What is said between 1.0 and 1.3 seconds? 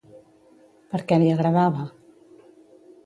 què li